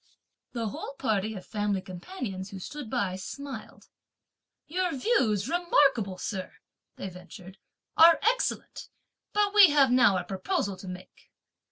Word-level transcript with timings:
The 0.53 0.69
whole 0.69 0.95
party 0.97 1.35
of 1.35 1.45
family 1.45 1.79
companions, 1.79 2.49
who 2.49 2.57
stood 2.57 2.89
by, 2.89 3.17
smiled. 3.17 3.87
"Your 4.65 4.95
views, 4.97 5.47
remarkable 5.47 6.17
sir," 6.17 6.53
they 6.95 7.07
ventured, 7.09 7.59
"are 7.95 8.17
excellent; 8.23 8.89
but 9.31 9.53
we 9.53 9.69
have 9.69 9.91
now 9.91 10.17
a 10.17 10.23
proposal 10.23 10.75
to 10.77 10.87
make. 10.87 11.29